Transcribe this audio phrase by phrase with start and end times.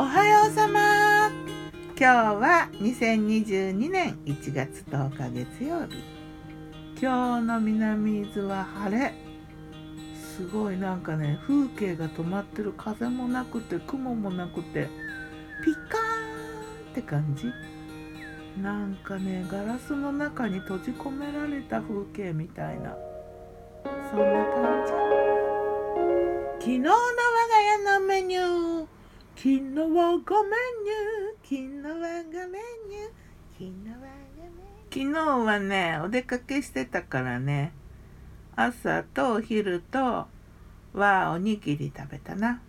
[0.00, 1.28] おはようさま。
[1.98, 5.96] 今日は2022年1月10日月曜日。
[7.02, 9.12] 今日の南伊豆は晴れ。
[10.14, 12.74] すごいなんかね風景が止まってる。
[12.74, 14.86] 風もなくて雲もなくて
[15.64, 16.00] ピカー
[16.90, 17.50] ンって感じ。
[18.62, 22.94] なんかねガラスの中に閉じ込められた風景みたいな。
[24.12, 24.92] そんな感じ。
[26.60, 28.97] 昨日の我が家のメニュー。
[29.40, 30.26] 昨日はごめんね。
[31.44, 31.92] 昨日は
[32.24, 32.58] ごめんね。
[33.52, 33.98] 昨日は
[34.36, 37.72] ごめん昨日はねお出かけしてたからね。
[38.56, 40.26] 朝とお昼と
[40.92, 42.60] はおにぎり食べたな。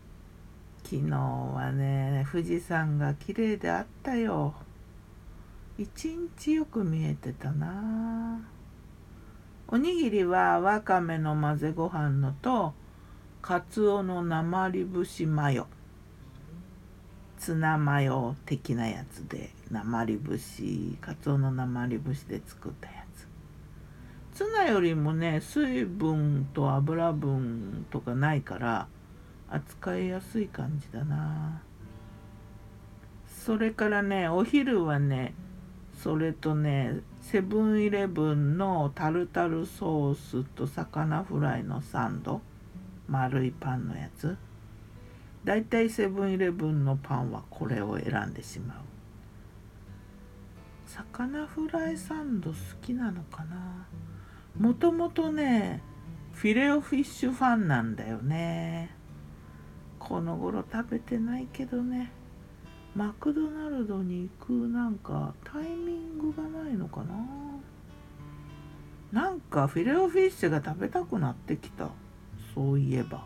[0.84, 4.54] 昨日はね富士山が綺麗であったよ。
[5.80, 8.42] 一日よく見えてたな。
[9.70, 12.76] おにぎりはわかめの混ぜご飯のと
[13.42, 15.66] かつおの鉛節マヨ。
[17.40, 22.94] ツナマヨ的なやつで鉛節かつおの鉛節で作ったや
[24.34, 24.38] つ。
[24.38, 28.88] ツナよりもね水分と油分とかないから
[29.50, 31.62] 扱いやすい感じだな。
[33.28, 35.34] それからねお昼はね
[36.04, 42.42] それとねセブンイレブンのタルタルソースと魚フライのサンド
[43.08, 44.38] 丸いパンのやつ。
[45.44, 48.78] だいたいセブンイレブンのパンはこれを選んでしまう。
[50.86, 53.88] 魚フライサンド好きなのかな？
[54.60, 55.82] もともとね
[56.34, 58.96] フィレオフィッシュファンなんだよね。
[59.98, 62.12] この頃食べてないけどね。
[62.96, 67.16] マクドナルドに行くなんかタイミングがないのかな？
[69.12, 71.90] なんかフィレオフィッシュが食べたくなってきた。
[72.54, 73.26] そういえば。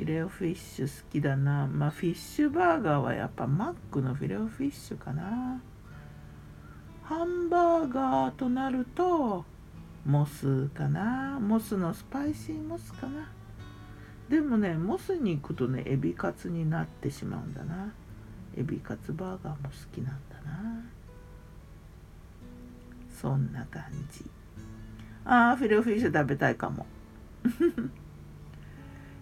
[0.00, 1.66] フィレオフィッシュ好きだな。
[1.66, 5.60] まあフィッシュバーガーはやっぱマックのフィレオフィッシュかな。
[7.02, 9.44] ハンバーガーとなると
[10.06, 11.38] モスかな。
[11.38, 13.30] モスのスパイシーモスかな。
[14.30, 17.92] でもねモスに行くとねエビカツになってしまうんだな。
[18.56, 20.82] エビカツバーガーも好きなんだな。
[23.20, 24.24] そんな感じ。
[25.26, 26.86] ああフィレオフィッシュ食べたいかも。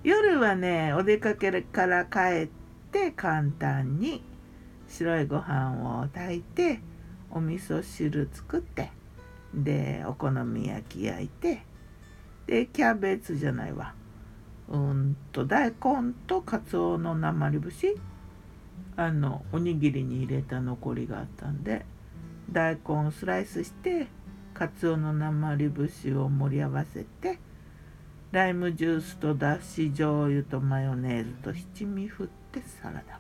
[0.05, 2.49] 夜はねお出かけから帰っ
[2.93, 4.23] て簡単に
[4.89, 6.81] 白いご飯を炊いて
[7.31, 8.91] お味噌汁作って
[9.53, 11.63] でお好み焼き焼いて
[12.47, 13.95] でキャベツじゃないわ。
[14.69, 17.97] うんと大根とかつおの鉛節。
[18.97, 21.87] あのおにぎりに入れた残りがあったんで
[22.51, 24.09] 大根をスライスして
[24.55, 27.39] かつおの鉛節を盛り合わせて
[28.31, 33.19] ライムジュースとだし醤油とマヨネーズと七味振ってサラダ。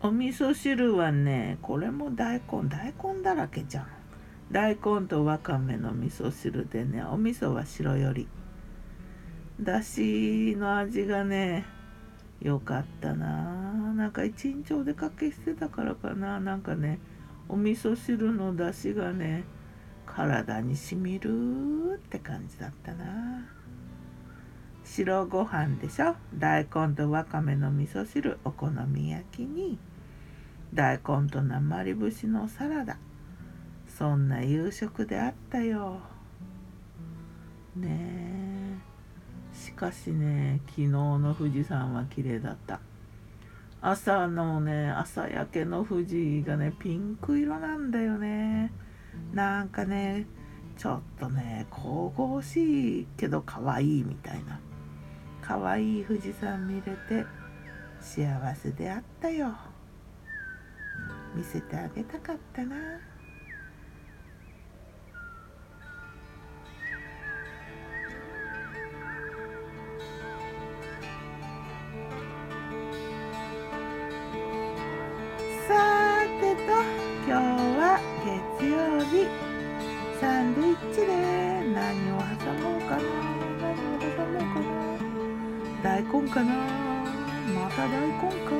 [0.00, 3.86] お味噌汁はねこれも大根大根だらけじゃん。
[4.50, 8.26] 大根とわかめの味噌汁でねお味噌は白より。
[9.60, 11.64] だしの味がね
[12.40, 13.28] よかったな。
[13.94, 16.40] なんか一日お出かけしてたからかな。
[16.40, 16.98] なんかね
[17.48, 19.44] お味噌汁のだしがね
[20.06, 23.48] 体にしみるって感じだったな。
[24.84, 26.16] 白ご飯でしょ？
[26.34, 29.78] 大根とわかめの味噌汁お好み焼きに。
[30.74, 32.98] 大根と鉛節のサラダ。
[33.86, 36.00] そんな夕食であったよ。
[37.76, 39.56] ねえ。
[39.56, 42.80] しかしね昨日の富士山は綺麗だった。
[43.80, 48.72] 朝のね朝焼けの富士がねピンク色なんだよね。
[49.32, 50.26] なんかね
[50.76, 54.60] ちょっとね神々しいけど可愛いみたいな。
[55.40, 57.26] 可愛い富士山見れて
[58.00, 59.54] 幸せであったよ。
[61.34, 62.76] 見せてあげたかったな。
[80.72, 81.06] サンドイッチで
[81.74, 83.02] 何を挟もうかな
[83.60, 84.70] 何を挟もうかな
[85.82, 86.48] 大根かな
[87.52, 88.52] また大根か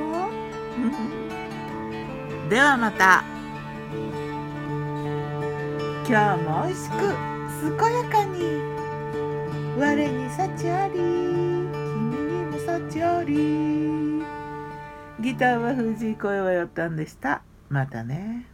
[2.49, 3.23] ではまた。
[6.07, 6.97] 今日も美味しく
[7.79, 8.61] 健やかに。
[9.79, 10.93] 我に幸あり。
[10.93, 10.99] 君
[12.27, 13.33] にも幸あり。
[15.21, 17.41] ギターは藤井声はよったんでした。
[17.69, 18.52] またね。